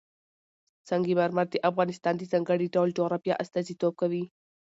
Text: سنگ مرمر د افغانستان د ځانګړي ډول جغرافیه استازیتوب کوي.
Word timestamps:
سنگ 0.89 1.07
مرمر 1.19 1.45
د 1.51 1.55
افغانستان 1.69 2.13
د 2.17 2.23
ځانګړي 2.31 2.67
ډول 2.75 2.89
جغرافیه 2.97 3.39
استازیتوب 3.43 3.93
کوي. 4.01 4.23